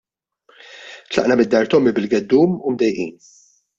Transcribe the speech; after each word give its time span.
Tlaqna 1.11 1.35
mid-dar 1.39 1.65
t'ommi 1.69 1.91
bil-geddum 1.97 2.51
u 2.67 2.67
mdejqin. 2.73 3.15